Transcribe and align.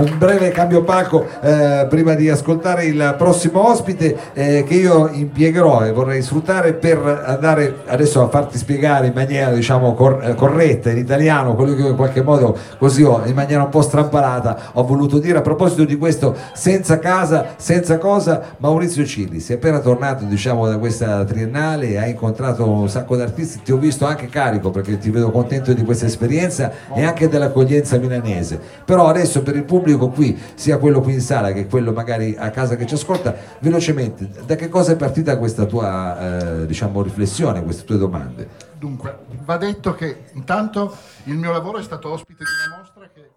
un 0.00 0.16
breve 0.16 0.50
cambio 0.50 0.82
palco 0.82 1.26
eh, 1.42 1.86
prima 1.88 2.14
di 2.14 2.28
ascoltare 2.30 2.84
il 2.86 3.14
prossimo 3.18 3.68
ospite 3.68 4.16
eh, 4.32 4.64
che 4.66 4.74
io 4.74 5.08
impiegherò 5.08 5.84
e 5.84 5.92
vorrei 5.92 6.22
sfruttare 6.22 6.72
per 6.72 6.98
andare 7.26 7.82
adesso 7.86 8.22
a 8.22 8.28
farti 8.28 8.56
spiegare 8.56 9.08
in 9.08 9.12
maniera 9.14 9.52
diciamo 9.52 9.94
cor- 9.94 10.24
eh, 10.24 10.34
corretta 10.34 10.90
in 10.90 10.98
italiano 10.98 11.54
quello 11.54 11.74
che 11.74 11.82
io 11.82 11.88
in 11.90 11.96
qualche 11.96 12.22
modo 12.22 12.56
così 12.78 13.02
ho 13.02 13.22
in 13.26 13.34
maniera 13.34 13.62
un 13.62 13.68
po' 13.68 13.82
strampalata 13.82 14.70
ho 14.72 14.84
voluto 14.84 15.18
dire 15.18 15.38
a 15.38 15.42
proposito 15.42 15.84
di 15.84 15.96
questo 15.96 16.34
senza 16.54 16.98
casa, 16.98 17.54
senza 17.56 17.98
cosa 17.98 18.40
Maurizio 18.58 19.04
Cilli. 19.04 19.40
Si 19.40 19.52
è 19.52 19.56
appena 19.56 19.80
tornato 19.80 20.24
diciamo 20.24 20.66
da 20.66 20.78
questa 20.78 21.24
triennale 21.24 21.98
ha 21.98 22.06
incontrato 22.06 22.68
un 22.68 22.88
sacco 22.88 23.16
di 23.16 23.22
artisti 23.22 23.60
ti 23.62 23.72
ho 23.72 23.76
visto 23.76 24.06
anche 24.06 24.28
carico 24.28 24.70
perché 24.70 24.98
ti 24.98 25.10
vedo 25.10 25.30
contento 25.30 25.72
di 25.72 25.84
questa 25.84 26.06
esperienza 26.06 26.72
e 26.94 27.04
anche 27.04 27.28
dell'accoglienza 27.28 27.98
milanese. 27.98 28.58
Però 28.84 29.06
adesso 29.06 29.42
per 29.42 29.56
il 29.56 29.64
pubblico 29.64 29.89
qui 29.96 30.38
sia 30.54 30.78
quello 30.78 31.00
qui 31.00 31.14
in 31.14 31.20
sala 31.20 31.52
che 31.52 31.66
quello 31.66 31.92
magari 31.92 32.36
a 32.38 32.50
casa 32.50 32.76
che 32.76 32.86
ci 32.86 32.94
ascolta 32.94 33.34
velocemente 33.60 34.28
da 34.44 34.54
che 34.56 34.68
cosa 34.68 34.92
è 34.92 34.96
partita 34.96 35.38
questa 35.38 35.64
tua 35.64 36.62
eh, 36.62 36.66
diciamo 36.66 37.02
riflessione 37.02 37.62
queste 37.62 37.84
tue 37.84 37.98
domande 37.98 38.48
dunque 38.78 39.18
va 39.44 39.56
detto 39.56 39.94
che 39.94 40.24
intanto 40.32 40.96
il 41.24 41.36
mio 41.36 41.52
lavoro 41.52 41.78
è 41.78 41.82
stato 41.82 42.10
ospite 42.10 42.44
di 42.44 42.68
una 42.68 42.78
mostra 42.78 43.08
che 43.12 43.28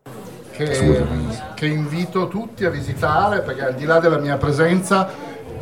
che, 0.54 1.06
che, 1.56 1.66
invito 1.66 2.28
tutti 2.28 2.64
a 2.64 2.70
visitare 2.70 3.42
perché 3.42 3.66
al 3.66 3.74
di 3.74 3.86
là 3.86 4.00
della 4.00 4.20
mia 4.20 4.38
presenza 4.38 5.10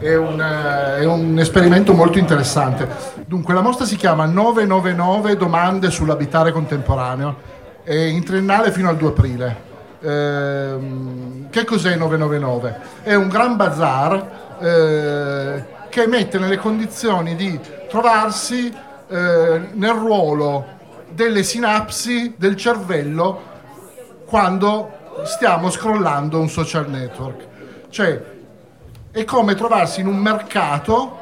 è 0.01 0.15
un, 0.15 0.39
è 0.39 1.05
un, 1.05 1.37
esperimento 1.39 1.93
molto 1.93 2.17
interessante. 2.17 2.89
Dunque 3.25 3.53
la 3.53 3.61
mostra 3.61 3.85
si 3.85 3.95
chiama 3.95 4.25
999 4.25 5.37
domande 5.37 5.91
sull'abitare 5.91 6.51
contemporaneo, 6.51 7.35
è 7.83 7.93
in 7.93 8.23
triennale 8.23 8.71
fino 8.71 8.89
al 8.89 8.97
2 8.97 9.07
aprile. 9.07 9.69
Eh, 10.01 10.77
che 11.51 11.63
cos'è 11.63 11.95
999? 11.95 12.79
È 13.03 13.13
un 13.13 13.27
gran 13.27 13.55
bazar 13.55 14.57
eh, 14.59 15.65
che 15.89 16.07
mette 16.07 16.39
nelle 16.39 16.57
condizioni 16.57 17.35
di 17.35 17.59
trovarsi 17.87 18.73
eh, 19.07 19.61
nel 19.73 19.93
ruolo 19.93 20.65
delle 21.09 21.43
sinapsi 21.43 22.33
del 22.37 22.55
cervello 22.55 23.49
quando 24.25 24.99
stiamo 25.25 25.69
scrollando 25.69 26.39
un 26.39 26.49
social 26.49 26.89
network. 26.89 27.45
Cioè, 27.89 28.23
è 29.11 29.23
come 29.25 29.55
trovarsi 29.55 29.99
in 29.99 30.07
un 30.07 30.17
mercato 30.17 31.19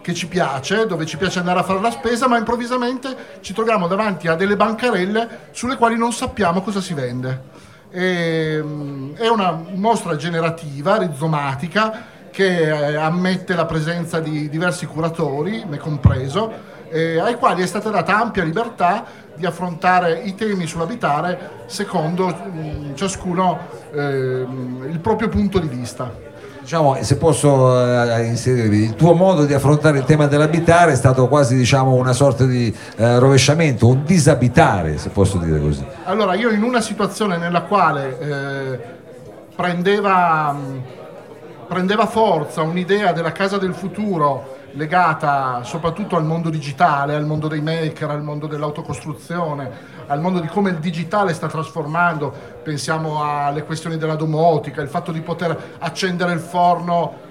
che 0.00 0.14
ci 0.14 0.26
piace, 0.26 0.86
dove 0.86 1.04
ci 1.04 1.16
piace 1.16 1.40
andare 1.40 1.58
a 1.58 1.62
fare 1.62 1.80
la 1.80 1.90
spesa, 1.90 2.28
ma 2.28 2.38
improvvisamente 2.38 3.38
ci 3.40 3.52
troviamo 3.52 3.86
davanti 3.86 4.28
a 4.28 4.34
delle 4.34 4.56
bancarelle 4.56 5.48
sulle 5.50 5.76
quali 5.76 5.96
non 5.96 6.12
sappiamo 6.12 6.62
cosa 6.62 6.80
si 6.80 6.94
vende. 6.94 7.54
E, 7.96 8.60
mm, 8.62 9.14
è 9.14 9.26
una 9.26 9.58
mostra 9.72 10.16
generativa, 10.16 10.98
rizomatica, 10.98 12.04
che 12.30 12.68
eh, 12.68 12.94
ammette 12.94 13.54
la 13.54 13.64
presenza 13.64 14.20
di 14.20 14.50
diversi 14.50 14.84
curatori, 14.84 15.64
me 15.66 15.78
compreso, 15.78 16.52
eh, 16.90 17.18
ai 17.18 17.36
quali 17.36 17.62
è 17.62 17.66
stata 17.66 17.88
data 17.88 18.20
ampia 18.20 18.44
libertà 18.44 19.02
di 19.34 19.46
affrontare 19.46 20.20
i 20.24 20.34
temi 20.34 20.66
sull'abitare 20.66 21.64
secondo 21.64 22.26
mh, 22.26 22.58
mm, 22.58 22.94
ciascuno 22.94 23.58
eh, 23.90 24.46
il 24.90 24.98
proprio 25.00 25.30
punto 25.30 25.58
di 25.58 25.68
vista. 25.68 26.25
Diciamo, 26.66 26.96
se 27.00 27.16
posso 27.16 27.80
eh, 27.80 28.24
inserirvi, 28.24 28.82
il 28.82 28.94
tuo 28.96 29.14
modo 29.14 29.44
di 29.44 29.54
affrontare 29.54 29.98
il 29.98 30.04
tema 30.04 30.26
dell'abitare 30.26 30.90
è 30.90 30.96
stato 30.96 31.28
quasi 31.28 31.54
diciamo, 31.54 31.94
una 31.94 32.12
sorta 32.12 32.44
di 32.44 32.76
eh, 32.96 33.20
rovesciamento, 33.20 33.86
un 33.86 34.02
disabitare, 34.04 34.98
se 34.98 35.10
posso 35.10 35.38
dire 35.38 35.60
così. 35.60 35.86
Allora, 36.06 36.34
io 36.34 36.50
in 36.50 36.64
una 36.64 36.80
situazione 36.80 37.36
nella 37.36 37.62
quale 37.62 38.18
eh, 38.18 38.80
prendeva, 39.54 40.52
mm, 40.54 40.78
prendeva 41.68 42.04
forza 42.06 42.62
un'idea 42.62 43.12
della 43.12 43.30
casa 43.30 43.58
del 43.58 43.72
futuro, 43.72 44.55
legata 44.76 45.62
soprattutto 45.64 46.16
al 46.16 46.24
mondo 46.24 46.50
digitale, 46.50 47.14
al 47.14 47.24
mondo 47.24 47.48
dei 47.48 47.62
maker, 47.62 48.10
al 48.10 48.22
mondo 48.22 48.46
dell'autocostruzione, 48.46 49.70
al 50.06 50.20
mondo 50.20 50.38
di 50.38 50.46
come 50.48 50.70
il 50.70 50.76
digitale 50.76 51.32
sta 51.32 51.48
trasformando, 51.48 52.32
pensiamo 52.62 53.22
alle 53.24 53.64
questioni 53.64 53.96
della 53.96 54.14
domotica, 54.14 54.82
il 54.82 54.88
fatto 54.88 55.12
di 55.12 55.20
poter 55.20 55.76
accendere 55.78 56.32
il 56.32 56.40
forno 56.40 57.24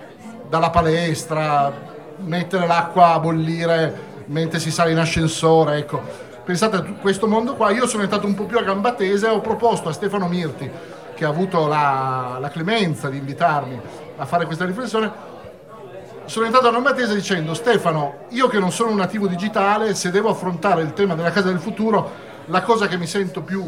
dalla 0.50 0.72
palestra, 0.72 1.72
mettere 2.18 2.66
l'acqua 2.66 3.14
a 3.14 3.20
bollire 3.20 4.14
mentre 4.26 4.60
si 4.60 4.72
sale 4.72 4.92
in 4.92 4.98
ascensore, 4.98 5.78
ecco. 5.78 6.02
Pensate 6.44 6.78
a 6.78 6.84
questo 7.00 7.28
mondo 7.28 7.56
qua, 7.56 7.72
io 7.72 7.88
sono 7.88 8.04
entrato 8.04 8.26
un 8.26 8.34
po' 8.34 8.46
più 8.46 8.58
a 8.58 8.64
gamba 8.64 8.94
tesa 8.94 9.28
e 9.28 9.32
ho 9.32 9.42
proposto 9.42 9.90
a 9.90 9.94
Stefano 9.94 10.28
Mirti, 10.28 10.70
che 11.14 11.26
ha 11.26 11.30
avuto 11.30 11.68
la, 11.68 12.38
la 12.40 12.50
clemenza 12.50 13.10
di 13.10 13.18
invitarmi 13.18 13.80
a 14.18 14.26
fare 14.26 14.46
questa 14.46 14.66
riflessione, 14.66 15.34
sono 16.26 16.46
entrato 16.46 16.68
a 16.68 16.72
Normatese 16.72 17.16
dicendo 17.16 17.54
Stefano, 17.54 18.26
io 18.30 18.48
che 18.48 18.60
non 18.60 18.72
sono 18.72 18.90
un 18.90 18.98
nativo 18.98 19.28
digitale, 19.28 19.94
se 19.94 20.12
devo 20.12 20.30
affrontare 20.30 20.82
il 20.82 20.94
tema 20.94 21.16
della 21.16 21.32
casa 21.32 21.50
del 21.50 21.60
futuro, 21.60 22.12
la 22.46 22.62
cosa 22.62 22.88
che 22.88 22.98
mi 22.98 23.08
sento 23.08 23.42
più, 23.42 23.68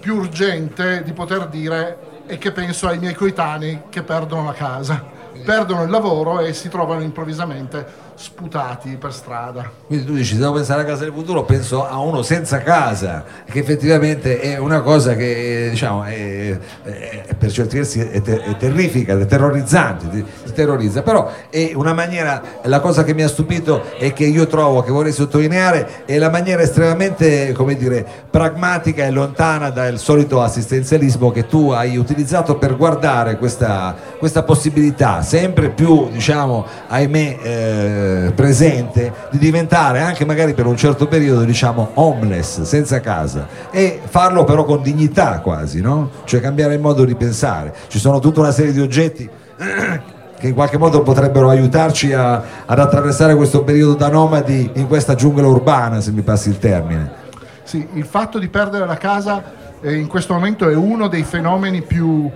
più 0.00 0.16
urgente 0.16 1.02
di 1.02 1.12
poter 1.12 1.48
dire 1.48 2.24
è 2.26 2.38
che 2.38 2.52
penso 2.52 2.86
ai 2.88 2.98
miei 2.98 3.14
coetanei 3.14 3.82
che 3.88 4.02
perdono 4.02 4.44
la 4.44 4.52
casa, 4.52 5.11
perdono 5.44 5.82
il 5.82 5.90
lavoro 5.90 6.40
e 6.40 6.52
si 6.52 6.68
trovano 6.68 7.02
improvvisamente 7.02 8.10
sputati 8.14 8.96
per 8.96 9.12
strada. 9.12 9.70
Quindi 9.86 10.04
tu 10.04 10.12
dici, 10.14 10.34
se 10.34 10.40
devo 10.40 10.52
pensare 10.52 10.80
alla 10.80 10.88
casa 10.88 11.04
del 11.04 11.12
futuro, 11.12 11.42
penso 11.44 11.86
a 11.86 11.98
uno 11.98 12.22
senza 12.22 12.58
casa, 12.58 13.24
che 13.50 13.58
effettivamente 13.58 14.38
è 14.40 14.58
una 14.58 14.80
cosa 14.80 15.14
che 15.14 15.68
diciamo, 15.70 16.04
è, 16.04 16.56
è, 16.82 17.34
per 17.36 17.50
certi 17.50 17.76
versi 17.76 18.00
è, 18.00 18.20
ter- 18.20 18.42
è 18.42 18.56
terrifica, 18.56 19.18
è 19.18 19.26
terrorizzante, 19.26 20.08
ti, 20.08 20.24
terrorizza, 20.52 21.02
però 21.02 21.30
è 21.48 21.72
una 21.74 21.94
maniera, 21.94 22.42
la 22.62 22.80
cosa 22.80 23.02
che 23.02 23.14
mi 23.14 23.22
ha 23.22 23.28
stupito 23.28 23.90
e 23.98 24.12
che 24.12 24.24
io 24.24 24.46
trovo, 24.46 24.82
che 24.82 24.90
vorrei 24.90 25.12
sottolineare, 25.12 26.04
è 26.04 26.18
la 26.18 26.30
maniera 26.30 26.62
estremamente, 26.62 27.52
come 27.52 27.76
dire, 27.76 28.06
pragmatica 28.30 29.04
e 29.04 29.10
lontana 29.10 29.70
dal 29.70 29.98
solito 29.98 30.42
assistenzialismo 30.42 31.30
che 31.30 31.46
tu 31.46 31.70
hai 31.70 31.96
utilizzato 31.96 32.56
per 32.56 32.76
guardare 32.76 33.36
questa, 33.36 33.96
questa 34.18 34.42
possibilità, 34.42 35.21
sempre 35.22 35.70
più, 35.70 36.08
diciamo, 36.10 36.66
ahimè, 36.88 37.38
eh, 37.42 38.32
presente 38.34 39.12
di 39.30 39.38
diventare 39.38 40.00
anche 40.00 40.24
magari 40.24 40.54
per 40.54 40.66
un 40.66 40.76
certo 40.76 41.06
periodo 41.06 41.44
diciamo 41.44 41.90
homeless, 41.94 42.62
senza 42.62 43.00
casa 43.00 43.46
e 43.70 44.00
farlo 44.04 44.44
però 44.44 44.64
con 44.64 44.82
dignità 44.82 45.40
quasi, 45.40 45.80
no? 45.80 46.10
Cioè 46.24 46.40
cambiare 46.40 46.74
il 46.74 46.80
modo 46.80 47.04
di 47.04 47.14
pensare. 47.14 47.74
Ci 47.88 47.98
sono 47.98 48.18
tutta 48.18 48.40
una 48.40 48.52
serie 48.52 48.72
di 48.72 48.80
oggetti 48.80 49.28
che 50.38 50.48
in 50.48 50.54
qualche 50.54 50.76
modo 50.76 51.02
potrebbero 51.02 51.48
aiutarci 51.48 52.12
a, 52.12 52.42
ad 52.66 52.78
attraversare 52.78 53.34
questo 53.36 53.62
periodo 53.62 53.94
da 53.94 54.08
nomadi 54.08 54.70
in 54.74 54.88
questa 54.88 55.14
giungla 55.14 55.46
urbana, 55.46 56.00
se 56.00 56.10
mi 56.10 56.22
passi 56.22 56.48
il 56.48 56.58
termine. 56.58 57.20
Sì, 57.62 57.86
il 57.94 58.04
fatto 58.04 58.38
di 58.38 58.48
perdere 58.48 58.84
la 58.84 58.96
casa 58.96 59.42
eh, 59.80 59.94
in 59.96 60.06
questo 60.06 60.34
momento 60.34 60.68
è 60.68 60.74
uno 60.74 61.08
dei 61.08 61.22
fenomeni 61.22 61.82
più 61.82 62.30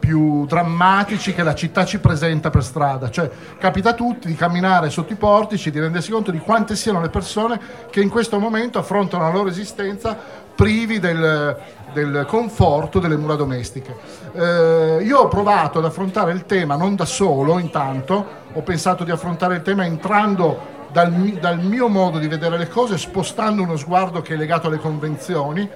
più 0.00 0.46
drammatici 0.46 1.32
che 1.32 1.44
la 1.44 1.54
città 1.54 1.84
ci 1.84 2.00
presenta 2.00 2.50
per 2.50 2.64
strada. 2.64 3.10
Cioè, 3.10 3.30
capita 3.58 3.90
a 3.90 3.94
tutti 3.94 4.26
di 4.26 4.34
camminare 4.34 4.90
sotto 4.90 5.12
i 5.12 5.16
portici, 5.16 5.70
di 5.70 5.78
rendersi 5.78 6.10
conto 6.10 6.32
di 6.32 6.38
quante 6.38 6.74
siano 6.74 7.00
le 7.00 7.10
persone 7.10 7.60
che 7.90 8.00
in 8.00 8.08
questo 8.08 8.40
momento 8.40 8.78
affrontano 8.78 9.22
la 9.22 9.30
loro 9.30 9.50
esistenza 9.50 10.16
privi 10.54 10.98
del, 10.98 11.56
del 11.92 12.24
conforto 12.26 12.98
delle 12.98 13.16
mura 13.16 13.34
domestiche. 13.34 13.94
Eh, 14.32 14.98
io 15.02 15.18
ho 15.18 15.28
provato 15.28 15.78
ad 15.78 15.84
affrontare 15.84 16.32
il 16.32 16.46
tema 16.46 16.74
non 16.74 16.96
da 16.96 17.04
solo, 17.04 17.58
intanto, 17.58 18.26
ho 18.52 18.62
pensato 18.62 19.04
di 19.04 19.10
affrontare 19.10 19.56
il 19.56 19.62
tema 19.62 19.84
entrando 19.84 20.78
dal, 20.90 21.12
dal 21.12 21.60
mio 21.60 21.88
modo 21.88 22.18
di 22.18 22.26
vedere 22.26 22.58
le 22.58 22.68
cose, 22.68 22.98
spostando 22.98 23.62
uno 23.62 23.76
sguardo 23.76 24.22
che 24.22 24.34
è 24.34 24.36
legato 24.36 24.66
alle 24.66 24.78
convenzioni 24.78 25.68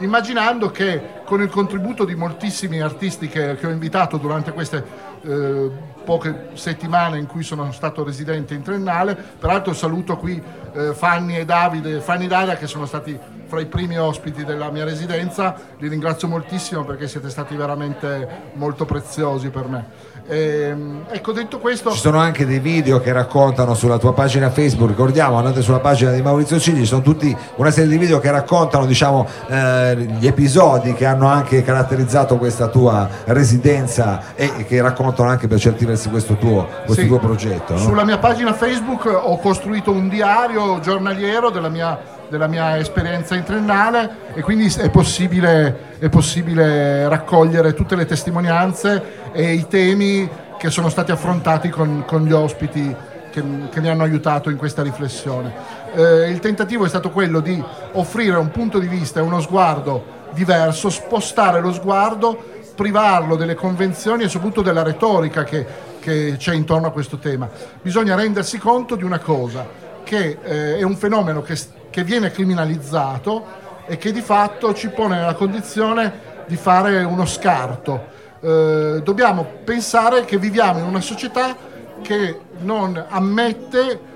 immaginando 0.00 0.70
che 0.70 1.22
con 1.24 1.40
il 1.40 1.48
contributo 1.48 2.04
di 2.04 2.14
moltissimi 2.14 2.80
artisti 2.80 3.28
che, 3.28 3.56
che 3.56 3.66
ho 3.66 3.70
invitato 3.70 4.16
durante 4.16 4.52
queste 4.52 4.84
eh, 5.22 5.70
poche 6.04 6.48
settimane 6.54 7.18
in 7.18 7.26
cui 7.26 7.42
sono 7.42 7.70
stato 7.72 8.04
residente 8.04 8.54
in 8.54 8.62
Triennale, 8.62 9.14
peraltro 9.14 9.72
saluto 9.72 10.16
qui 10.16 10.42
eh, 10.72 10.94
Fanni 10.94 11.36
e 11.36 11.44
Davide, 11.44 12.00
Fanni 12.00 12.24
e 12.24 12.28
Daria 12.28 12.56
che 12.56 12.66
sono 12.66 12.86
stati 12.86 13.18
fra 13.50 13.60
i 13.60 13.66
primi 13.66 13.98
ospiti 13.98 14.44
della 14.44 14.70
mia 14.70 14.84
residenza, 14.84 15.56
li 15.78 15.88
ringrazio 15.88 16.28
moltissimo 16.28 16.84
perché 16.84 17.08
siete 17.08 17.28
stati 17.30 17.56
veramente 17.56 18.52
molto 18.54 18.84
preziosi 18.84 19.50
per 19.50 19.66
me. 19.66 19.84
E, 20.28 20.68
ehm, 20.68 21.06
ecco, 21.10 21.32
detto 21.32 21.58
questo... 21.58 21.90
Ci 21.90 21.98
sono 21.98 22.18
anche 22.18 22.46
dei 22.46 22.60
video 22.60 23.00
che 23.00 23.12
raccontano 23.12 23.74
sulla 23.74 23.98
tua 23.98 24.14
pagina 24.14 24.50
Facebook, 24.50 24.90
ricordiamo, 24.90 25.36
andate 25.36 25.62
sulla 25.62 25.80
pagina 25.80 26.12
di 26.12 26.22
Maurizio 26.22 26.60
Cigli, 26.60 26.86
sono 26.86 27.02
tutti 27.02 27.36
una 27.56 27.72
serie 27.72 27.90
di 27.90 27.98
video 27.98 28.20
che 28.20 28.30
raccontano 28.30 28.86
diciamo, 28.86 29.26
eh, 29.48 29.96
gli 29.96 30.28
episodi 30.28 30.94
che 30.94 31.04
hanno 31.04 31.26
anche 31.26 31.64
caratterizzato 31.64 32.36
questa 32.36 32.68
tua 32.68 33.08
residenza 33.24 34.34
e 34.36 34.64
che 34.64 34.80
raccontano 34.80 35.28
anche 35.28 35.48
per 35.48 35.58
certi 35.58 35.84
versi 35.84 36.08
questo 36.08 36.36
tuo, 36.36 36.68
questo 36.84 37.02
sì. 37.02 37.08
tuo 37.08 37.18
progetto. 37.18 37.72
No? 37.72 37.80
Sulla 37.80 38.04
mia 38.04 38.18
pagina 38.18 38.52
Facebook 38.52 39.06
ho 39.06 39.36
costruito 39.38 39.90
un 39.90 40.08
diario 40.08 40.78
giornaliero 40.78 41.50
della 41.50 41.68
mia 41.68 42.18
della 42.30 42.46
mia 42.46 42.78
esperienza 42.78 43.34
in 43.34 43.42
triennale 43.42 44.28
e 44.34 44.40
quindi 44.40 44.72
è 44.78 44.88
possibile, 44.88 45.98
è 45.98 46.08
possibile 46.08 47.08
raccogliere 47.08 47.74
tutte 47.74 47.96
le 47.96 48.06
testimonianze 48.06 49.30
e 49.32 49.52
i 49.52 49.66
temi 49.66 50.28
che 50.56 50.70
sono 50.70 50.88
stati 50.88 51.10
affrontati 51.10 51.68
con, 51.68 52.04
con 52.06 52.24
gli 52.24 52.32
ospiti 52.32 52.94
che, 53.30 53.42
che, 53.70 53.80
mi 53.80 53.88
hanno 53.88 54.04
aiutato 54.04 54.48
in 54.48 54.56
questa 54.56 54.82
riflessione. 54.82 55.52
Eh, 55.94 56.30
il 56.30 56.38
tentativo 56.38 56.84
è 56.84 56.88
stato 56.88 57.10
quello 57.10 57.40
di 57.40 57.62
offrire 57.92 58.36
un 58.36 58.50
punto 58.50 58.78
di 58.78 58.86
vista 58.86 59.20
e 59.20 59.22
uno 59.22 59.40
sguardo 59.40 60.18
diverso, 60.32 60.88
spostare 60.90 61.60
lo 61.60 61.72
sguardo, 61.72 62.38
privarlo 62.76 63.36
delle 63.36 63.54
convenzioni 63.54 64.24
e 64.24 64.28
soprattutto 64.28 64.62
della 64.62 64.82
retorica 64.82 65.42
che, 65.42 65.66
che 65.98 66.34
c'è 66.38 66.54
intorno 66.54 66.86
a 66.86 66.92
questo 66.92 67.18
tema. 67.18 67.48
Bisogna 67.82 68.14
rendersi 68.14 68.58
conto 68.58 68.94
di 68.94 69.02
una 69.02 69.18
cosa, 69.18 69.66
che 70.04 70.38
eh, 70.42 70.78
è 70.78 70.82
un 70.82 70.96
fenomeno 70.96 71.42
che, 71.42 71.56
che 71.90 72.04
viene 72.04 72.30
criminalizzato 72.30 73.44
e 73.86 73.96
che 73.96 74.12
di 74.12 74.20
fatto 74.20 74.72
ci 74.72 74.88
pone 74.88 75.16
nella 75.16 75.34
condizione 75.34 76.28
di 76.46 76.56
fare 76.56 77.02
uno 77.02 77.26
scarto. 77.26 78.18
Eh, 78.40 79.00
dobbiamo 79.02 79.46
pensare 79.64 80.24
che 80.24 80.38
viviamo 80.38 80.78
in 80.78 80.84
una 80.84 81.00
società 81.00 81.56
che 82.02 82.38
non 82.60 83.04
ammette 83.08 84.08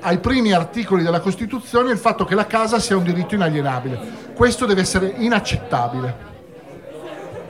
ai 0.00 0.18
primi 0.18 0.52
articoli 0.52 1.02
della 1.02 1.20
Costituzione 1.20 1.90
il 1.90 1.98
fatto 1.98 2.24
che 2.24 2.34
la 2.34 2.46
casa 2.46 2.78
sia 2.78 2.96
un 2.96 3.02
diritto 3.02 3.34
inalienabile. 3.34 3.98
Questo 4.34 4.66
deve 4.66 4.82
essere 4.82 5.14
inaccettabile. 5.16 6.34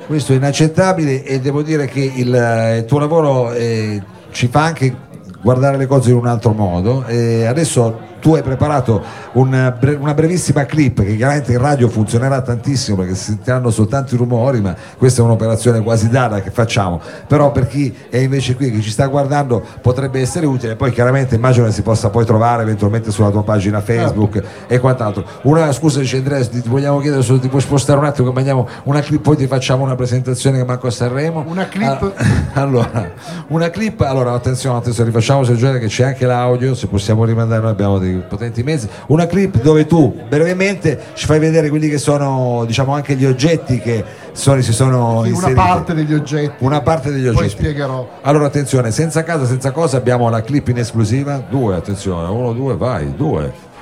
Questo 0.07 0.33
è 0.33 0.37
inaccettabile 0.37 1.25
e 1.25 1.41
devo 1.41 1.63
dire 1.63 1.87
che 1.87 2.01
il, 2.01 2.77
il 2.79 2.85
tuo 2.87 2.99
lavoro 2.99 3.53
eh, 3.53 4.01
ci 4.31 4.47
fa 4.47 4.63
anche 4.63 4.95
guardare 5.43 5.77
le 5.77 5.87
cose 5.87 6.11
in 6.11 6.17
un 6.17 6.27
altro 6.27 6.53
modo. 6.53 7.05
E 7.07 7.45
adesso 7.45 8.15
tu 8.27 8.35
hai 8.35 8.43
preparato 8.43 9.05
una, 9.35 9.79
una 10.01 10.13
brevissima 10.13 10.65
clip 10.65 11.01
che 11.05 11.15
chiaramente 11.15 11.53
in 11.53 11.59
radio 11.59 11.89
funzionerà 11.89 12.43
tantissimo 12.43 12.97
perché 12.97 13.15
si 13.15 13.27
sentiranno 13.27 13.71
soltanto 13.71 14.17
i 14.17 14.19
rumori, 14.19 14.61
ma 14.61 14.75
questa 14.99 15.23
è 15.23 15.25
un'operazione 15.25 15.81
quasi 15.81 16.09
data 16.09 16.41
che 16.41 16.51
facciamo, 16.51 17.01
però 17.29 17.53
per 17.53 17.69
chi 17.69 17.95
è 18.11 18.17
invece 18.17 18.57
qui 18.57 18.73
che 18.73 18.81
ci 18.81 18.91
sta 18.91 19.07
guardando 19.07 19.63
potrebbe 19.81 20.21
essere 20.21 20.45
utile, 20.45 20.75
poi 20.75 20.91
chiaramente 20.91 21.37
immagino 21.37 21.67
che 21.67 21.73
si 21.73 21.83
possa 21.83 22.11
poi 22.11 22.25
trovare 22.25 22.63
eventualmente 22.63 23.13
sulla 23.13 23.31
tua 23.31 23.45
pagina 23.45 23.81
Facebook 23.81 24.33
certo. 24.33 24.49
e 24.67 24.81
quant'altro. 24.81 25.25
Una 25.43 25.71
scusa 25.71 26.01
dice 26.01 26.17
Andrea, 26.17 26.45
ti 26.45 26.65
vogliamo 26.67 26.99
chiedere 26.99 27.23
se 27.23 27.39
ti 27.39 27.47
puoi 27.47 27.61
spostare 27.61 28.01
un 28.01 28.07
attimo 28.07 28.27
che 28.27 28.35
mandiamo 28.35 28.67
una 28.87 29.03
clip, 29.03 29.23
poi 29.23 29.37
ti 29.37 29.47
facciamo 29.47 29.85
una 29.85 29.95
presentazione 29.95 30.59
che 30.59 30.65
manco 30.65 30.89
a 30.89 30.91
Sanremo. 30.91 31.45
Una 31.47 31.69
clip? 31.69 32.13
allora, 32.55 33.13
una 33.51 33.71
clip, 33.71 34.01
allora 34.01 34.33
attenzione, 34.33 34.79
attenzione, 34.79 35.11
rifacciamo 35.11 35.45
se 35.45 35.55
che 35.55 35.87
c'è 35.87 36.07
anche 36.07 36.27
l'audio, 36.27 36.75
se 36.75 36.89
possiamo 36.89 37.25
rimandare 37.25 37.63
noi 37.63 37.71
abbiamo 37.71 37.99
dei 37.99 38.15
potenti 38.29 38.63
mezzi, 38.63 38.89
una 39.09 39.27
clip 39.27 39.61
dove 39.61 39.87
tu 39.87 40.15
brevemente 40.29 41.01
ci 41.15 41.27
fai 41.27 41.39
vedere 41.39 41.69
quelli 41.69 41.89
che 41.89 41.99
sono 41.99 42.65
diciamo 42.67 42.93
anche 42.93 43.15
gli 43.15 43.25
oggetti 43.25 43.79
che 43.79 44.05
sono, 44.33 44.61
si 44.61 44.73
sono 44.73 45.23
sì, 45.23 45.31
inseriti. 45.31 45.61
Una 45.61 45.65
parte 45.65 45.95
degli 45.95 46.15
oggetti. 46.15 46.65
Una 46.65 46.81
parte 46.81 47.11
degli 47.11 47.27
oggetti. 47.27 47.37
Poi 47.37 47.49
spiegherò. 47.49 48.09
Allora 48.23 48.47
attenzione, 48.47 48.91
senza 48.91 49.23
casa, 49.23 49.47
senza 49.47 49.71
cosa 49.71 49.97
abbiamo 49.97 50.29
la 50.29 50.43
clip 50.43 50.69
in 50.69 50.79
esclusiva, 50.79 51.43
due, 51.49 51.75
attenzione, 51.75 52.29
uno, 52.29 52.53
due, 52.53 52.77
vai, 52.77 53.15
due. 53.15 53.75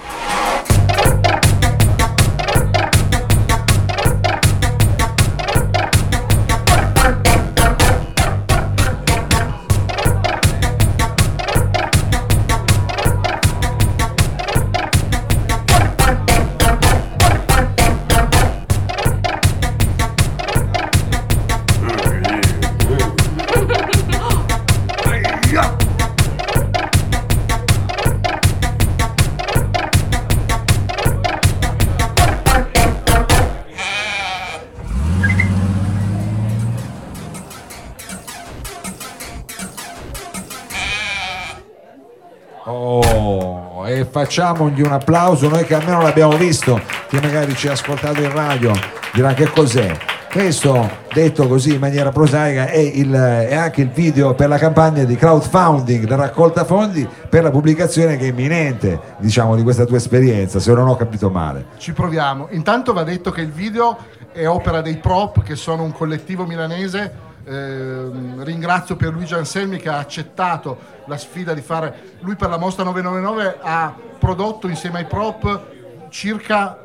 Facciamogli 44.14 44.80
un 44.80 44.92
applauso, 44.92 45.48
noi 45.48 45.64
che 45.64 45.74
almeno 45.74 46.00
l'abbiamo 46.00 46.36
visto, 46.36 46.80
che 47.08 47.20
magari 47.20 47.52
ci 47.56 47.66
ha 47.66 47.72
ascoltato 47.72 48.22
in 48.22 48.32
radio, 48.32 48.70
dirà 49.12 49.34
che 49.34 49.50
cos'è. 49.50 49.96
Questo, 50.30 50.88
detto 51.12 51.48
così 51.48 51.74
in 51.74 51.80
maniera 51.80 52.10
prosaica, 52.10 52.66
è, 52.66 52.78
il, 52.78 53.12
è, 53.12 53.56
anche 53.56 53.80
il 53.80 53.90
video 53.90 54.32
per 54.34 54.46
la 54.46 54.56
campagna 54.56 55.02
di 55.02 55.16
crowdfunding, 55.16 56.06
la 56.06 56.14
raccolta 56.14 56.64
fondi 56.64 57.08
per 57.28 57.42
la 57.42 57.50
pubblicazione 57.50 58.16
che 58.16 58.26
è 58.26 58.28
imminente, 58.28 59.00
diciamo, 59.18 59.56
di 59.56 59.64
questa 59.64 59.84
tua 59.84 59.96
esperienza, 59.96 60.60
se 60.60 60.72
non 60.72 60.86
ho 60.86 60.94
capito 60.94 61.28
male. 61.28 61.66
Ci 61.78 61.92
proviamo. 61.92 62.46
Intanto 62.50 62.92
va 62.92 63.02
detto 63.02 63.32
che 63.32 63.40
il 63.40 63.50
video 63.50 63.96
è 64.30 64.46
opera 64.46 64.80
dei 64.80 64.96
Prop, 64.98 65.42
che 65.42 65.56
sono 65.56 65.82
un 65.82 65.90
collettivo 65.90 66.46
milanese 66.46 67.33
eh, 67.44 68.10
ringrazio 68.38 68.96
Pierluigi 68.96 69.34
Anselmi 69.34 69.78
che 69.78 69.88
ha 69.88 69.98
accettato 69.98 70.78
la 71.06 71.16
sfida 71.16 71.52
di 71.52 71.60
fare. 71.60 72.16
Lui 72.20 72.36
per 72.36 72.48
la 72.48 72.56
mostra 72.56 72.84
999 72.84 73.58
ha 73.60 73.94
prodotto 74.18 74.68
insieme 74.68 74.98
ai 74.98 75.04
prop 75.04 75.72
circa 76.08 76.78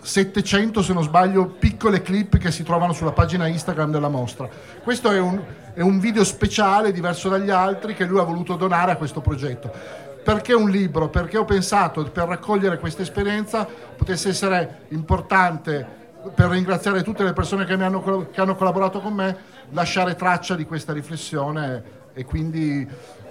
700, 0.00 0.82
se 0.82 0.92
non 0.92 1.02
sbaglio, 1.02 1.46
piccole 1.46 2.02
clip 2.02 2.38
che 2.38 2.50
si 2.50 2.62
trovano 2.62 2.92
sulla 2.92 3.12
pagina 3.12 3.46
Instagram 3.46 3.90
della 3.90 4.08
mostra. 4.08 4.48
Questo 4.82 5.10
è 5.10 5.20
un, 5.20 5.40
è 5.74 5.82
un 5.82 6.00
video 6.00 6.24
speciale, 6.24 6.90
diverso 6.90 7.28
dagli 7.28 7.50
altri, 7.50 7.94
che 7.94 8.04
lui 8.04 8.18
ha 8.18 8.24
voluto 8.24 8.56
donare 8.56 8.92
a 8.92 8.96
questo 8.96 9.20
progetto. 9.20 9.70
Perché 10.22 10.52
un 10.52 10.70
libro? 10.70 11.08
Perché 11.08 11.38
ho 11.38 11.44
pensato 11.44 12.02
per 12.04 12.28
raccogliere 12.28 12.78
questa 12.78 13.02
esperienza 13.02 13.66
potesse 13.96 14.30
essere 14.30 14.80
importante 14.88 15.99
per 16.34 16.50
ringraziare 16.50 17.02
tutte 17.02 17.24
le 17.24 17.32
persone 17.32 17.64
che, 17.64 17.72
hanno, 17.72 18.28
che 18.30 18.40
hanno 18.40 18.54
collaborato 18.54 19.00
con 19.00 19.14
me, 19.14 19.36
lasciare 19.70 20.14
traccia 20.14 20.54
di 20.54 20.64
questa 20.64 20.92
riflessione 20.92 21.98
e 22.12 22.24
quindi 22.24 22.86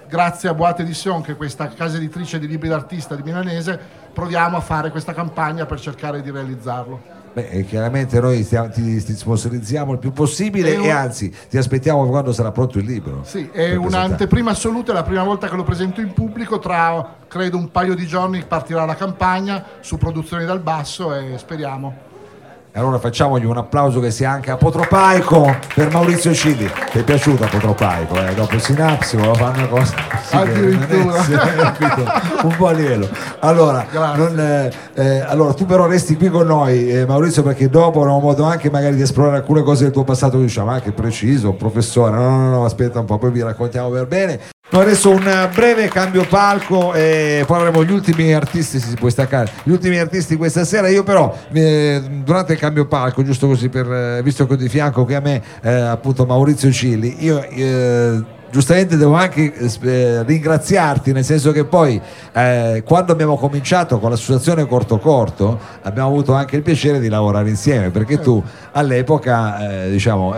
grazie 0.08 0.48
a 0.48 0.54
Boate 0.54 0.82
Edition, 0.82 1.22
che 1.22 1.32
è 1.32 1.36
questa 1.36 1.68
casa 1.68 1.96
editrice 1.96 2.38
di 2.40 2.48
libri 2.48 2.68
d'artista 2.68 3.14
di 3.14 3.22
Milanese, 3.22 3.78
proviamo 4.12 4.56
a 4.56 4.60
fare 4.60 4.90
questa 4.90 5.14
campagna 5.14 5.66
per 5.66 5.78
cercare 5.78 6.20
di 6.20 6.30
realizzarlo. 6.30 7.18
Beh, 7.32 7.64
chiaramente 7.68 8.18
noi 8.18 8.42
stiamo, 8.42 8.70
ti, 8.70 9.04
ti, 9.04 9.14
sponsorizziamo 9.14 9.92
il 9.92 9.98
più 9.98 10.10
possibile 10.10 10.74
un... 10.74 10.82
e 10.82 10.90
anzi 10.90 11.32
ti 11.48 11.56
aspettiamo 11.56 12.08
quando 12.08 12.32
sarà 12.32 12.50
pronto 12.50 12.78
il 12.78 12.86
libro. 12.86 13.20
Sì, 13.22 13.48
è 13.52 13.76
un'anteprima 13.76 14.50
assoluta, 14.50 14.90
è 14.90 14.94
la 14.96 15.04
prima 15.04 15.22
volta 15.22 15.48
che 15.48 15.54
lo 15.54 15.62
presento 15.62 16.00
in 16.00 16.12
pubblico, 16.12 16.58
tra 16.58 17.18
credo 17.28 17.56
un 17.56 17.70
paio 17.70 17.94
di 17.94 18.04
giorni 18.04 18.42
partirà 18.44 18.84
la 18.84 18.96
campagna 18.96 19.64
su 19.78 19.96
produzioni 19.96 20.44
dal 20.44 20.58
basso 20.58 21.14
e 21.14 21.38
speriamo 21.38 22.08
allora 22.74 22.98
facciamogli 22.98 23.44
un 23.44 23.56
applauso 23.56 24.00
che 24.00 24.10
sia 24.10 24.30
anche 24.30 24.50
apotropaico 24.50 25.56
per 25.74 25.90
Maurizio 25.90 26.32
Cilli. 26.32 26.70
Ti 26.90 26.98
è 26.98 27.02
piaciuto 27.02 27.44
apotropaico? 27.44 28.24
Eh? 28.24 28.34
Dopo 28.34 28.54
il 28.54 28.60
sinapsi 28.60 29.16
lo 29.16 29.34
fanno 29.34 29.68
cosa 29.68 29.94
sì, 30.22 30.36
addirittura 30.36 31.22
un 32.42 32.56
po' 32.56 32.68
a 32.68 32.72
livello. 32.72 33.08
Allora, 33.40 33.86
non, 34.14 34.38
eh, 34.38 34.72
eh, 34.94 35.20
allora, 35.20 35.52
tu 35.52 35.66
però 35.66 35.86
resti 35.86 36.16
qui 36.16 36.28
con 36.28 36.46
noi, 36.46 36.90
eh, 36.90 37.06
Maurizio, 37.06 37.42
perché 37.42 37.68
dopo 37.68 38.00
avremo 38.00 38.20
modo 38.20 38.44
anche 38.44 38.70
magari 38.70 38.96
di 38.96 39.02
esplorare 39.02 39.36
alcune 39.36 39.62
cose 39.62 39.84
del 39.84 39.92
tuo 39.92 40.04
passato, 40.04 40.38
diciamo 40.38 40.70
anche 40.70 40.92
preciso, 40.92 41.52
professore. 41.52 42.16
No, 42.16 42.30
no, 42.30 42.50
no, 42.50 42.64
aspetta 42.64 43.00
un 43.00 43.06
po', 43.06 43.18
poi 43.18 43.30
vi 43.30 43.42
raccontiamo 43.42 43.88
per 43.88 44.06
bene. 44.06 44.40
No, 44.72 44.78
adesso 44.78 45.10
un 45.10 45.48
breve 45.52 45.88
cambio 45.88 46.24
palco 46.24 46.94
e 46.94 47.42
poi 47.44 47.58
avremo 47.58 47.82
gli 47.82 47.90
ultimi 47.90 48.32
artisti, 48.32 48.78
si 48.78 48.94
può 48.94 49.08
staccare, 49.08 49.50
gli 49.64 49.72
ultimi 49.72 49.98
artisti 49.98 50.36
questa 50.36 50.64
sera. 50.64 50.86
Io 50.86 51.02
però 51.02 51.36
eh, 51.52 52.00
durante 52.22 52.52
il 52.52 52.58
cambio 52.60 52.86
palco, 52.86 53.24
giusto 53.24 53.48
così 53.48 53.68
per, 53.68 53.92
eh, 53.92 54.22
visto 54.22 54.46
che 54.46 54.52
ho 54.52 54.56
di 54.56 54.68
fianco 54.68 55.04
qui 55.04 55.14
a 55.14 55.20
me 55.20 55.42
eh, 55.62 55.72
appunto 55.72 56.24
Maurizio 56.24 56.70
Cilli, 56.70 57.16
io 57.18 57.42
eh, 57.42 58.22
giustamente 58.52 58.96
devo 58.96 59.14
anche 59.14 59.52
eh, 59.52 60.22
ringraziarti 60.22 61.10
nel 61.10 61.24
senso 61.24 61.50
che 61.50 61.64
poi 61.64 62.00
eh, 62.32 62.84
quando 62.86 63.10
abbiamo 63.10 63.36
cominciato 63.36 63.98
con 63.98 64.10
l'associazione 64.10 64.66
Corto 64.66 64.98
Corto 64.98 65.58
abbiamo 65.82 66.10
avuto 66.10 66.32
anche 66.32 66.54
il 66.54 66.62
piacere 66.62 67.00
di 67.00 67.08
lavorare 67.08 67.48
insieme 67.48 67.90
perché 67.90 68.20
tu 68.20 68.40
all'epoca 68.70 69.88
diciamo 69.88 70.34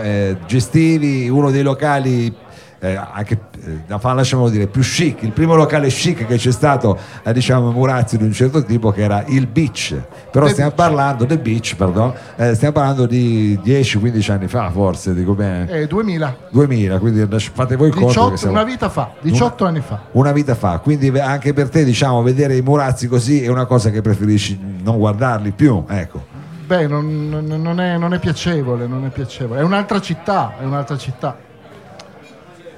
gestivi 0.47 1.29
uno 1.29 1.51
dei 1.51 1.61
locali 1.61 2.42
eh, 2.83 2.95
anche 3.13 3.39
eh, 3.65 4.13
lasciamo 4.13 4.49
dire 4.49 4.67
più 4.67 4.81
chic, 4.81 5.21
il 5.23 5.31
primo 5.31 5.55
locale 5.55 5.87
chic 5.87 6.25
che 6.27 6.35
c'è 6.35 6.51
stato 6.51 6.97
eh, 7.23 7.31
diciamo 7.31 7.69
a 7.69 7.71
Murazzi 7.71 8.17
di 8.17 8.25
un 8.25 8.33
certo 8.33 8.61
tipo 8.65 8.91
che 8.91 9.01
era 9.03 9.23
il 9.27 9.47
Beach, 9.47 9.95
però 10.29 10.45
The 10.47 10.51
stiamo 10.51 10.71
Beach. 10.71 10.85
parlando 10.85 11.25
The 11.25 11.37
Beach, 11.37 11.75
pardon, 11.77 12.13
eh, 12.35 12.53
stiamo 12.55 12.73
parlando 12.73 13.05
di 13.05 13.57
10-15 13.63 14.31
anni 14.31 14.47
fa 14.49 14.69
forse, 14.69 15.13
dico 15.13 15.33
bene, 15.33 15.69
Eh, 15.71 15.87
2000, 15.87 16.35
2000, 16.49 16.99
quindi 16.99 17.25
fate 17.53 17.77
voi 17.77 17.87
il 17.87 17.93
conto 17.93 18.07
18, 18.09 18.29
che 18.31 18.37
siamo- 18.37 18.53
una 18.55 18.63
vita 18.65 18.89
fa, 18.89 19.11
18 19.21 19.65
anni 19.65 19.79
fa. 19.79 20.01
una 20.11 20.31
vita 20.33 20.53
fa, 20.55 20.79
quindi 20.79 21.07
anche 21.19 21.53
per 21.53 21.69
te 21.69 21.85
diciamo 21.85 22.21
vedere 22.21 22.57
i 22.57 22.61
Murazzi 22.61 23.07
così 23.07 23.41
è 23.43 23.47
una 23.47 23.65
cosa 23.65 23.89
che 23.91 24.01
preferisci 24.01 24.59
non 24.83 24.97
guardarli 24.97 25.51
più, 25.51 25.85
ecco. 25.87 26.25
Beh, 26.65 26.87
non- 26.87 27.43
non 27.45 27.79
è, 27.79 27.97
non 27.97 28.13
è 28.13 28.19
piacevole, 28.19 28.87
non 28.87 29.05
è 29.05 29.09
piacevole. 29.09 29.59
È 29.59 29.63
un'altra 29.63 29.99
città, 30.01 30.55
è 30.59 30.63
un'altra 30.63 30.97
città. 30.97 31.37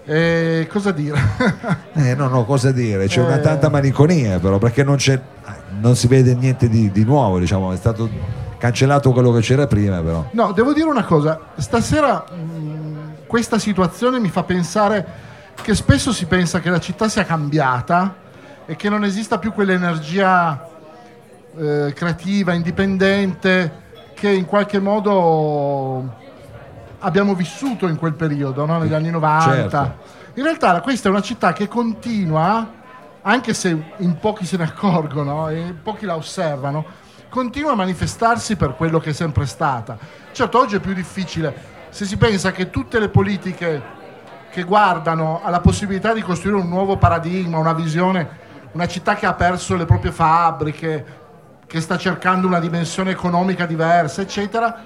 E 0.06 0.68
cosa 0.72 0.92
dire? 0.92 1.20
Eh, 1.94 2.14
no, 2.14 2.28
no, 2.28 2.46
cosa 2.46 2.72
dire? 2.72 3.08
C'è 3.08 3.22
una 3.22 3.38
Eh. 3.38 3.42
tanta 3.42 3.70
malinconia 3.70 4.38
però 4.40 4.58
perché 4.58 4.84
non, 4.84 4.98
c'è, 4.98 5.20
non 5.80 5.96
si 5.96 6.08
vede 6.08 6.36
niente 6.36 6.68
di, 6.70 6.92
di 6.92 7.04
nuovo, 7.04 7.40
diciamo, 7.40 7.72
è 7.72 7.78
stato 7.78 8.10
cancellato 8.58 9.12
quello 9.12 9.32
che 9.32 9.40
c'era 9.42 9.66
prima 9.66 10.02
però. 10.02 10.28
No, 10.32 10.52
devo 10.52 10.74
dire 10.74 10.88
una 10.88 11.04
cosa. 11.06 11.40
Stasera 11.58 12.24
mh, 12.30 13.26
questa 13.28 13.58
situazione 13.58 14.20
mi 14.20 14.30
fa 14.30 14.44
pensare 14.44 15.06
che 15.62 15.74
spesso 15.74 16.12
si 16.12 16.26
pensa 16.26 16.60
che 16.60 16.70
la 16.70 16.80
città 16.80 17.08
sia 17.08 17.24
cambiata 17.24 18.16
e 18.66 18.76
che 18.76 18.90
non 18.90 19.04
esista 19.06 19.40
più 19.40 19.54
quell'energia 19.54 20.68
eh, 21.58 21.94
creativa, 21.96 22.54
indipendente 22.54 23.84
che 24.14 24.30
in 24.30 24.46
qualche 24.46 24.80
modo 24.80 26.14
abbiamo 27.06 27.36
vissuto 27.36 27.88
in 27.88 27.98
quel 27.98 28.14
periodo, 28.14 28.66
no? 28.66 28.80
negli 28.80 28.94
anni 28.94 29.12
90. 29.12 29.54
Certo. 29.54 29.96
In 30.34 30.44
realtà 30.44 30.82
questa 30.82 31.08
è 31.08 31.12
una 31.12 31.22
città 31.22 31.54
che 31.54 31.68
continua, 31.68 32.68
anche 33.22 33.54
se 33.54 33.94
in 33.98 34.18
pochi 34.20 34.46
se 34.46 34.58
ne 34.58 34.64
accorgono 34.64 35.48
e 35.50 35.76
pochi 35.82 36.06
la 36.06 36.16
osservano, 36.16 36.84
continua 37.30 37.72
a 37.72 37.76
manifestarsi 37.76 38.56
per 38.56 38.76
quello 38.76 39.00
che 39.00 39.12
è 39.12 39.14
sempre 39.14 39.46
stata. 39.46 39.98
Certo, 40.32 40.60
oggi 40.60 40.76
è 40.76 40.80
più 40.80 40.94
difficile. 40.94 41.74
Se 41.90 42.06
si 42.06 42.18
pensa 42.18 42.52
che 42.52 42.70
tutte 42.70 43.00
le 43.00 43.10
politiche 43.10 43.94
che 44.50 44.64
guardano 44.64 45.42
alla 45.44 45.60
possibilità 45.60 46.12
di 46.12 46.22
costruire 46.22 46.60
un 46.60 46.68
nuovo 46.68 46.98
paradigma, 46.98 47.58
una 47.58 47.74
visione, 47.74 48.44
una 48.72 48.88
città 48.88 49.16
che 49.16 49.26
ha 49.26 49.34
perso 49.34 49.76
le 49.76 49.86
proprie 49.86 50.12
fabbriche, 50.12 51.06
che 51.68 51.82
sta 51.82 51.98
cercando 51.98 52.48
una 52.48 52.60
dimensione 52.60 53.12
economica 53.12 53.66
diversa, 53.66 54.22
eccetera, 54.22 54.84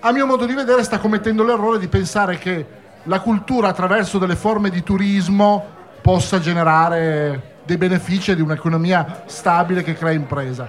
a 0.00 0.12
mio 0.12 0.26
modo 0.26 0.46
di 0.46 0.54
vedere 0.54 0.84
sta 0.84 0.98
commettendo 0.98 1.42
l'errore 1.42 1.78
di 1.78 1.88
pensare 1.88 2.38
che 2.38 2.66
la 3.04 3.20
cultura 3.20 3.68
attraverso 3.68 4.18
delle 4.18 4.36
forme 4.36 4.70
di 4.70 4.82
turismo 4.82 5.76
possa 6.00 6.38
generare 6.38 7.56
dei 7.64 7.76
benefici 7.76 8.34
di 8.34 8.40
un'economia 8.40 9.24
stabile 9.26 9.82
che 9.82 9.94
crea 9.94 10.12
impresa. 10.12 10.68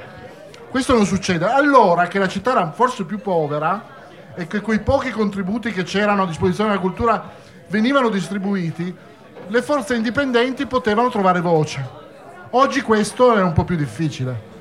Questo 0.70 0.94
non 0.94 1.06
succede. 1.06 1.46
Allora 1.46 2.08
che 2.08 2.18
la 2.18 2.28
città 2.28 2.52
era 2.52 2.72
forse 2.72 3.04
più 3.04 3.20
povera 3.20 3.98
e 4.36 4.48
che 4.48 4.62
quei 4.62 4.80
pochi 4.80 5.12
contributi 5.12 5.72
che 5.72 5.84
c'erano 5.84 6.24
a 6.24 6.28
disposizione 6.28 6.72
della 6.72 6.82
cultura 6.82 7.32
venivano 7.68 8.10
distribuiti, 8.10 8.96
le 9.48 9.62
forze 9.62 9.96
indipendenti 9.96 10.66
potevano 10.66 11.10
trovare 11.10 11.40
voce. 11.40 11.88
Oggi 12.52 12.82
questo 12.82 13.36
è 13.36 13.42
un 13.42 13.54
po' 13.54 13.64
più 13.64 13.76
difficile. 13.76 14.58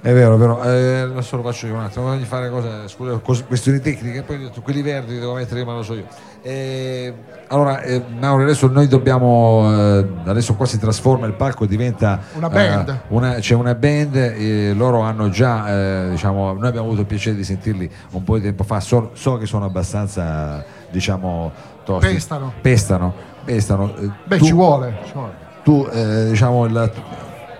È 0.00 0.12
vero, 0.12 0.36
è 0.36 0.38
vero. 0.38 0.62
Eh, 0.62 1.00
adesso 1.00 1.36
lo 1.36 1.42
faccio 1.42 1.66
io 1.66 1.74
un 1.74 1.80
attimo, 1.80 2.04
voglio 2.06 2.24
fare 2.24 2.48
cose, 2.50 2.86
scusa, 2.86 3.18
cos- 3.18 3.44
questioni 3.44 3.80
tecniche, 3.80 4.22
poi 4.22 4.36
ho 4.36 4.38
detto, 4.46 4.60
quelli 4.62 4.80
verdi 4.80 5.14
li 5.14 5.18
devo 5.18 5.34
mettere 5.34 5.60
io, 5.60 5.66
ma 5.66 5.74
lo 5.74 5.82
so 5.82 5.94
io. 5.94 6.04
Eh, 6.40 7.12
allora, 7.48 7.80
eh, 7.82 8.00
Mauro, 8.18 8.44
adesso 8.44 8.68
noi 8.68 8.86
dobbiamo, 8.86 9.64
eh, 9.98 10.06
adesso 10.26 10.54
qua 10.54 10.66
si 10.66 10.78
trasforma 10.78 11.26
il 11.26 11.32
palco, 11.32 11.66
diventa 11.66 12.20
Una 12.34 12.48
band. 12.48 12.88
eh, 12.88 13.00
una- 13.08 13.34
c'è 13.34 13.54
una 13.54 13.74
band, 13.74 14.74
loro 14.76 15.00
hanno 15.00 15.30
già, 15.30 15.68
eh, 16.06 16.10
diciamo, 16.10 16.52
noi 16.52 16.68
abbiamo 16.68 16.86
avuto 16.86 17.00
il 17.00 17.06
piacere 17.06 17.34
di 17.34 17.44
sentirli 17.44 17.90
un 18.12 18.22
po' 18.22 18.36
di 18.36 18.42
tempo 18.44 18.62
fa, 18.62 18.78
so, 18.78 19.10
so 19.14 19.36
che 19.36 19.46
sono 19.46 19.64
abbastanza, 19.64 20.64
diciamo, 20.90 21.50
tosti. 21.84 22.12
Pestano. 22.12 22.52
Pestano, 22.60 23.14
pestano. 23.44 23.94
Eh, 23.98 24.10
Beh, 24.24 24.38
tu- 24.38 24.44
ci 24.44 24.52
vuole. 24.52 24.96
Ci 25.04 25.12
vuole. 25.12 25.32
tu 25.64 25.86
diciamo 26.30 26.64
il- 26.66 26.92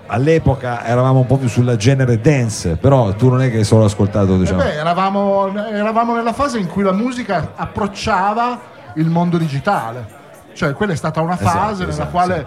all'epoca 0.09 0.85
eravamo 0.85 1.21
un 1.21 1.27
po' 1.27 1.37
più 1.37 1.49
sulla 1.49 1.77
genere 1.77 2.21
dance 2.21 2.77
però 2.77 3.13
tu 3.15 3.29
non 3.29 3.43
è 3.43 3.51
che 3.51 3.59
hai 3.59 3.65
solo 3.65 3.85
ascoltato 3.85 4.35
Eh 4.35 4.39
diciamo 4.39 4.63
beh, 4.63 4.75
eravamo, 4.75 5.49
eravamo 5.71 6.15
nella 6.15 6.33
fase 6.33 6.59
in 6.59 6.67
cui 6.67 6.83
la 6.83 6.93
musica 6.93 7.53
approcciava 7.55 8.77
il 8.95 9.09
mondo 9.09 9.39
digitale. 9.39 10.17
Cioè, 10.55 10.73
quella 10.73 10.93
è 10.93 10.97
stata 10.97 11.21
una 11.21 11.35
Esatto, 11.39 11.57
fase 11.59 11.81
nella 11.83 11.93
esatto, 11.93 12.11
quale 12.11 12.47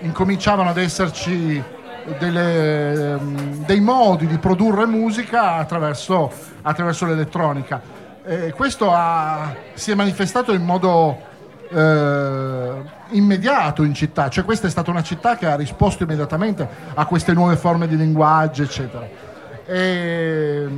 incominciavano 0.00 0.70
ad 0.70 0.78
esserci 0.78 1.62
delle, 2.18 3.18
dei 3.66 3.80
modi 3.80 4.26
di 4.26 4.38
produrre 4.38 4.86
musica 4.86 5.56
attraverso, 5.56 6.30
attraverso 6.62 7.04
l'elettronica. 7.04 7.80
E 8.24 8.52
questo 8.52 8.90
ha- 8.92 9.52
si 9.74 9.90
è 9.90 9.94
manifestato 9.94 10.52
in 10.52 10.64
modo 10.64 11.18
eh, 11.70 12.72
immediato 13.12 13.82
in 13.82 13.94
città, 13.94 14.28
cioè 14.28 14.44
questa 14.44 14.66
è 14.66 14.70
stata 14.70 14.90
una 14.90 15.02
città 15.02 15.36
che 15.36 15.46
ha 15.46 15.56
risposto 15.56 16.02
immediatamente 16.02 16.66
a 16.94 17.04
queste 17.06 17.32
nuove 17.32 17.56
forme 17.56 17.86
di 17.86 17.96
linguaggio, 17.96 18.62
eccetera. 18.62 19.06
E, 19.64 20.68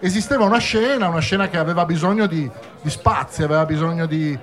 esisteva 0.00 0.44
una 0.44 0.58
scena, 0.58 1.08
una 1.08 1.20
scena 1.20 1.48
che 1.48 1.58
aveva 1.58 1.84
bisogno 1.84 2.26
di, 2.26 2.48
di 2.80 2.90
spazi, 2.90 3.42
aveva 3.42 3.64
bisogno 3.64 4.06
di, 4.06 4.38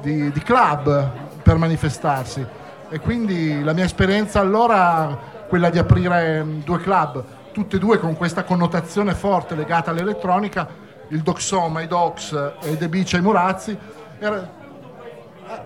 di- 0.00 0.30
di 0.30 0.40
club 0.40 1.10
per 1.42 1.56
manifestarsi. 1.56 2.44
E 2.90 3.00
quindi 3.00 3.62
la 3.62 3.72
mia 3.72 3.84
esperienza 3.84 4.40
allora, 4.40 5.16
quella 5.48 5.70
di 5.70 5.78
aprire 5.78 6.42
mm, 6.42 6.60
due 6.62 6.78
club, 6.78 7.24
tutte 7.52 7.76
e 7.76 7.78
due 7.78 7.98
con 7.98 8.16
questa 8.16 8.44
connotazione 8.44 9.14
forte 9.14 9.54
legata 9.54 9.90
all'elettronica, 9.90 10.66
il 11.08 11.22
Doxoma, 11.22 11.80
i 11.80 11.86
Dox 11.86 12.52
e 12.62 12.76
The 12.76 12.88
Beach 12.88 13.14
ai 13.14 13.22
Murazzi, 13.22 13.76
era- 14.18 14.56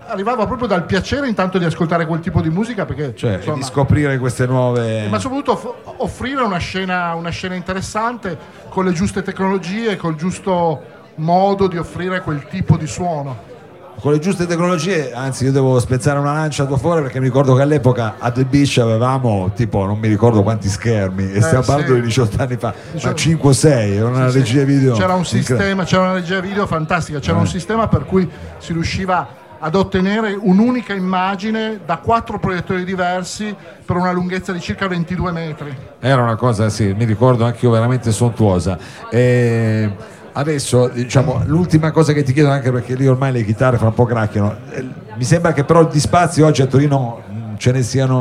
arrivava 0.07 0.45
proprio 0.45 0.67
dal 0.67 0.85
piacere 0.85 1.27
intanto 1.27 1.57
di 1.57 1.65
ascoltare 1.65 2.05
quel 2.05 2.19
tipo 2.19 2.41
di 2.41 2.49
musica 2.49 2.85
perché 2.85 3.15
cioè 3.15 3.35
insomma, 3.35 3.55
di 3.57 3.63
scoprire 3.63 4.17
queste 4.17 4.45
nuove 4.45 5.07
ma 5.07 5.19
soprattutto 5.19 5.51
off- 5.53 5.93
offrire 5.97 6.41
una 6.41 6.57
scena, 6.57 7.13
una 7.15 7.29
scena 7.29 7.55
interessante 7.55 8.37
con 8.69 8.85
le 8.85 8.91
giuste 8.91 9.21
tecnologie, 9.21 9.95
col 9.97 10.15
giusto 10.15 10.81
modo 11.15 11.67
di 11.67 11.77
offrire 11.77 12.21
quel 12.21 12.45
tipo 12.49 12.75
di 12.75 12.87
suono. 12.87 13.51
con 13.99 14.11
le 14.11 14.19
giuste 14.19 14.47
tecnologie 14.47 15.13
anzi 15.13 15.45
io 15.45 15.51
devo 15.51 15.79
spezzare 15.79 16.17
una 16.19 16.33
lancia 16.33 16.63
a 16.63 16.65
tuo 16.65 16.77
favore 16.77 17.01
perché 17.03 17.19
mi 17.19 17.25
ricordo 17.27 17.53
che 17.53 17.61
all'epoca 17.61 18.15
a 18.17 18.31
The 18.31 18.43
Beach 18.45 18.79
avevamo 18.79 19.51
tipo 19.55 19.85
non 19.85 19.99
mi 19.99 20.07
ricordo 20.07 20.41
quanti 20.43 20.67
schermi 20.67 21.31
e 21.31 21.41
stiamo 21.41 21.61
sì. 21.63 21.69
parlando 21.69 21.93
di 21.95 22.01
18 22.01 22.41
anni 22.41 22.57
fa 22.57 22.67
ma 22.69 22.91
Diciamo- 22.93 23.13
5 23.15 23.49
o 23.49 23.53
6 23.53 23.95
era 23.95 24.07
una 24.07 24.29
Sì, 24.29 24.37
regia 24.39 24.63
video 24.63 24.95
C'era 24.95 25.13
un 25.13 25.25
sistema, 25.25 25.83
c'era 25.83 26.01
una 26.01 26.13
regia 26.13 26.39
video 26.39 26.65
fantastica, 26.65 27.19
c'era 27.19 27.37
un 27.37 27.43
Eh. 27.45 27.47
sistema 27.49 27.87
per 27.87 28.05
cui 28.05 28.27
si 28.57 28.73
riusciva 28.73 29.27
ad 29.59 29.75
ottenere 29.75 30.37
un'unica 30.39 30.93
immagine 30.93 31.79
da 31.85 31.97
quattro 31.97 32.39
proiettori 32.39 32.83
diversi 32.83 33.55
per 33.85 33.95
una 33.95 34.11
lunghezza 34.11 34.51
di 34.51 34.59
circa 34.59 34.87
22 34.87 35.31
metri. 35.31 35.75
Era 35.99 36.21
una 36.21 36.35
cosa, 36.35 36.69
sì, 36.69 36.93
mi 36.93 37.05
ricordo 37.05 37.45
anche 37.45 37.65
io 37.65 37.71
veramente 37.71 38.11
sontuosa. 38.11 38.77
E 39.09 39.89
adesso, 40.33 40.87
diciamo, 40.87 41.43
l'ultima 41.45 41.91
cosa 41.91 42.13
che 42.13 42.23
ti 42.23 42.33
chiedo, 42.33 42.49
anche 42.49 42.71
perché 42.71 42.95
lì 42.95 43.07
ormai 43.07 43.31
le 43.31 43.43
chitarre 43.43 43.77
fra 43.77 43.87
un 43.87 43.93
po' 43.93 44.05
cracchiano, 44.05 44.55
eh, 44.71 44.85
mi 45.15 45.23
sembra 45.23 45.53
che 45.53 45.63
però 45.63 45.85
di 45.85 45.99
spazi 45.99 46.41
oggi 46.41 46.61
a 46.61 46.65
Torino 46.65 47.21
mh, 47.27 47.57
ce 47.57 47.71
ne 47.71 47.83
siano, 47.83 48.15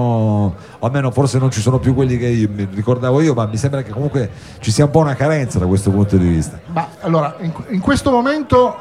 o 0.79 0.87
almeno 0.87 1.11
forse 1.11 1.39
non 1.39 1.51
ci 1.51 1.61
sono 1.61 1.79
più 1.79 1.95
quelli 1.95 2.19
che 2.19 2.27
io- 2.27 2.49
mi 2.53 2.69
ricordavo 2.73 3.21
io, 3.21 3.35
ma 3.35 3.47
mi 3.47 3.57
sembra 3.57 3.83
che 3.83 3.91
comunque 3.91 4.31
ci 4.61 4.71
sia 4.71 4.85
un 4.85 4.91
po' 4.91 5.01
una 5.01 5.15
carenza 5.15 5.59
da 5.59 5.67
questo 5.67 5.91
punto 5.91 6.17
di 6.17 6.29
vista. 6.29 6.61
Ma 6.67 6.89
allora, 7.01 7.37
in, 7.41 7.53
in 7.71 7.81
questo 7.81 8.11
momento, 8.11 8.77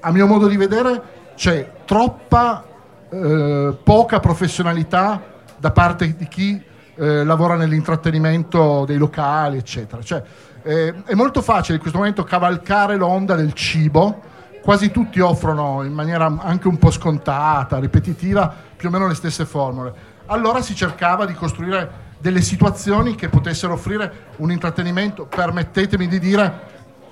a 0.00 0.10
mio 0.12 0.26
modo 0.26 0.46
di 0.46 0.56
vedere, 0.56 1.02
c'è 1.40 1.70
troppa 1.86 2.62
eh, 3.08 3.74
poca 3.82 4.20
professionalità 4.20 5.22
da 5.56 5.70
parte 5.70 6.14
di 6.14 6.28
chi 6.28 6.62
eh, 6.96 7.24
lavora 7.24 7.56
nell'intrattenimento 7.56 8.84
dei 8.84 8.98
locali, 8.98 9.56
eccetera. 9.56 10.02
Cioè, 10.02 10.22
eh, 10.62 11.02
è 11.02 11.14
molto 11.14 11.40
facile 11.40 11.76
in 11.76 11.80
questo 11.80 11.96
momento 11.96 12.24
cavalcare 12.24 12.96
l'onda 12.96 13.36
del 13.36 13.54
cibo. 13.54 14.20
Quasi 14.62 14.90
tutti 14.90 15.18
offrono 15.20 15.82
in 15.82 15.94
maniera 15.94 16.26
anche 16.42 16.68
un 16.68 16.76
po' 16.76 16.90
scontata, 16.90 17.78
ripetitiva, 17.78 18.54
più 18.76 18.88
o 18.88 18.92
meno 18.92 19.06
le 19.06 19.14
stesse 19.14 19.46
formule. 19.46 19.94
Allora 20.26 20.60
si 20.60 20.74
cercava 20.74 21.24
di 21.24 21.32
costruire 21.32 22.08
delle 22.18 22.42
situazioni 22.42 23.14
che 23.14 23.30
potessero 23.30 23.72
offrire 23.72 24.26
un 24.36 24.52
intrattenimento, 24.52 25.24
permettetemi 25.24 26.06
di 26.06 26.18
dire, 26.18 26.52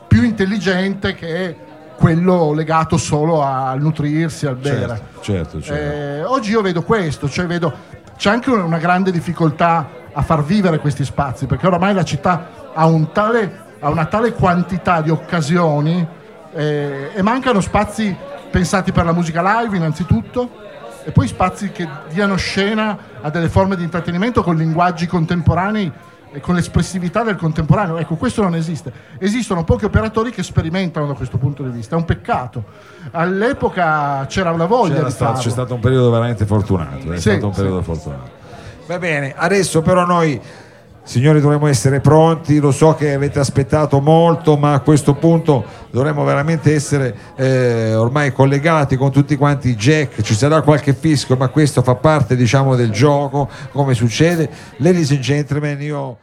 più 0.07 0.23
intelligente 0.23 1.15
che 1.15 1.57
quello 1.99 2.53
legato 2.53 2.97
solo 2.97 3.43
al 3.43 3.81
nutrirsi, 3.81 4.47
al 4.47 4.55
bere. 4.55 4.87
Certo, 5.21 5.61
certo, 5.61 5.61
certo. 5.61 5.73
Eh, 5.75 6.23
oggi 6.23 6.53
io 6.53 6.63
vedo 6.63 6.83
questo, 6.83 7.29
cioè 7.29 7.47
vedo 7.47 7.73
c'è 8.17 8.31
anche 8.31 8.51
una 8.51 8.79
grande 8.79 9.11
difficoltà 9.11 9.89
a 10.13 10.23
far 10.23 10.45
vivere 10.45 10.79
questi 10.79 11.05
spazi, 11.05 11.47
perché 11.47 11.67
oramai 11.67 11.95
la 11.95 12.05
città 12.05 12.71
ha, 12.73 12.87
un 12.87 13.11
tale- 13.11 13.67
ha 13.81 13.91
una 13.91 14.07
tale 14.07 14.33
quantità 14.33 15.01
di 15.01 15.11
occasioni 15.11 16.07
eh, 16.55 17.11
e 17.13 17.23
mancano 17.23 17.61
spazi 17.61 18.17
pensati 18.49 18.93
per 18.93 19.05
la 19.05 19.13
musica 19.13 19.61
live 19.61 19.77
innanzitutto 19.77 20.51
e 21.05 21.11
poi 21.11 21.27
spazi 21.27 21.71
che 21.71 21.87
diano 22.11 22.37
scena 22.37 22.97
a 23.21 23.31
delle 23.31 23.49
forme 23.49 23.75
di 23.77 23.83
intrattenimento 23.83 24.43
con 24.45 24.57
linguaggi 24.57 25.07
contemporanei 25.07 25.91
e 26.33 26.41
con 26.41 26.55
l'espressività 26.55 27.23
del 27.23 27.37
contemporaneo. 27.37 27.97
Ecco, 27.99 28.17
questo 28.17 28.43
non 28.43 28.55
esiste. 28.55 28.93
Esistono 29.19 29.65
pochi 29.65 29.85
operatori 29.85 30.31
che 30.31 30.43
sperimentano 30.43 31.07
da 31.07 31.15
questo 31.15 31.39
punto 31.39 31.63
di 31.63 31.71
vista, 31.71 31.95
è 31.97 31.99
un 31.99 32.05
peccato. 32.05 32.65
All'epoca 33.13 34.27
c'era 34.29 34.51
una 34.51 34.67
voglia 34.67 34.95
C'era 34.97 35.07
di 35.07 35.11
stato- 35.13 35.25
farlo. 35.33 35.43
c'è 35.43 35.51
stato 35.51 35.75
un 35.75 35.81
periodo 35.81 36.11
veramente 36.11 36.47
fortunato, 36.47 37.13
è 37.13 37.17
Sì, 37.17 37.31
stato 37.31 37.47
un 37.47 37.53
sì. 37.55 37.61
periodo 37.61 37.83
fortunato. 37.83 38.31
Va 38.87 38.99
bene, 38.99 39.35
adesso 39.37 39.83
però 39.83 40.05
noi 40.07 40.41
signori 41.09 41.41
dovremmo 41.41 41.69
essere 41.69 42.01
pronti, 42.01 42.59
lo 42.59 42.71
so 42.71 42.95
che 42.95 43.15
avete 43.15 43.39
aspettato 43.39 43.99
molto, 43.99 44.59
ma 44.59 44.75
a 44.75 44.81
questo 44.81 45.15
punto 45.15 45.65
dovremmo 45.91 46.23
veramente 46.23 46.75
essere 46.75 47.17
eh, 47.35 47.95
ormai 47.95 48.31
collegati 48.31 48.97
con 48.97 49.11
tutti 49.11 49.35
quanti 49.37 49.71
i 49.71 49.75
jack, 49.75 50.21
ci 50.21 50.35
sarà 50.35 50.61
qualche 50.61 50.93
fischio, 50.93 51.35
ma 51.37 51.49
questo 51.49 51.81
fa 51.81 51.95
parte 51.95 52.37
diciamo 52.37 52.77
del 52.77 52.91
gioco, 52.91 53.49
come 53.73 53.95
succede. 53.95 54.51
Ladies 54.77 55.11
and 55.13 55.21
gentlemen, 55.21 55.81
io 55.81 56.19